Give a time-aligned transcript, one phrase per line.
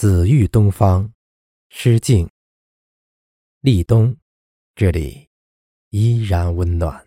[0.00, 1.10] 紫玉东方，
[1.70, 2.30] 诗境。
[3.62, 4.16] 立冬，
[4.76, 5.28] 这里
[5.90, 7.04] 依然温暖。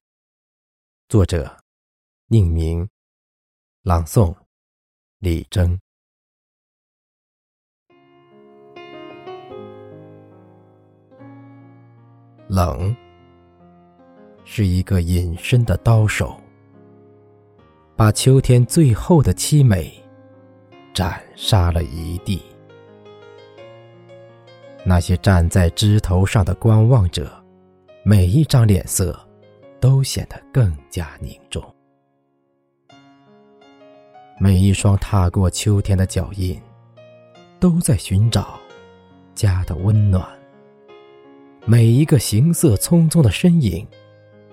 [1.08, 1.58] 作者：
[2.28, 2.90] 宁明，
[3.84, 4.36] 朗诵：
[5.20, 5.80] 李征。
[12.50, 12.94] 冷，
[14.44, 16.38] 是一个隐身的刀手，
[17.96, 19.90] 把秋天最后的凄美
[20.94, 22.51] 斩杀了一地。
[24.84, 27.32] 那些站在枝头上的观望者，
[28.04, 29.18] 每一张脸色
[29.80, 31.64] 都显得更加凝重。
[34.40, 36.60] 每一双踏过秋天的脚印，
[37.60, 38.60] 都在寻找
[39.36, 40.28] 家的温暖。
[41.64, 43.88] 每一个行色匆匆的身影，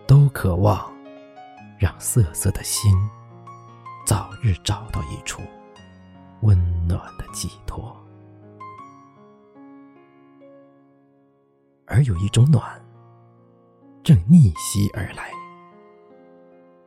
[0.07, 0.95] 都渴望
[1.79, 2.93] 让瑟瑟的心
[4.05, 5.41] 早日找到一处
[6.43, 7.97] 温暖的寄托。
[11.89, 12.63] 而有一种暖，
[14.05, 15.31] 正逆袭而来。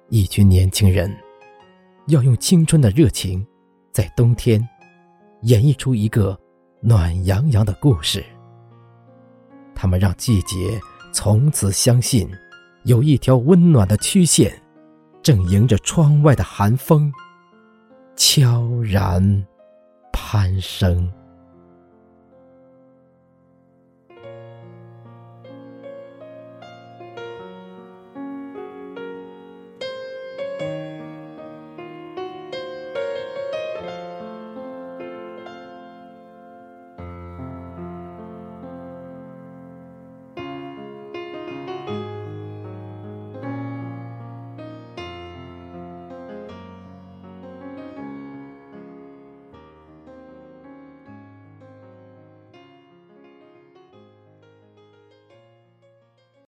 [0.10, 1.12] 一群年轻人，
[2.08, 3.46] 要用青春的热情，
[3.92, 4.66] 在冬天，
[5.42, 6.40] 演绎出一个
[6.82, 8.24] 暖洋洋的故事。
[9.74, 10.80] 他们让季节
[11.12, 12.30] 从此相信，
[12.84, 14.54] 有一条温暖的曲线，
[15.24, 17.12] 正迎着窗外的寒风，
[18.16, 19.46] 悄然
[20.14, 21.12] 攀升。